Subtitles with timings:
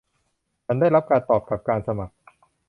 [0.65, 2.13] ฉันได้รับการตอบรับการสมัคร